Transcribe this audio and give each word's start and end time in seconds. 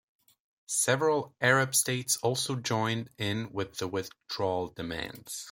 Several 0.65 1.35
Arab 1.41 1.75
states 1.75 2.17
also 2.23 2.55
joined 2.55 3.11
in 3.19 3.51
with 3.53 3.75
the 3.77 3.87
withdrawal 3.87 4.69
demands. 4.69 5.39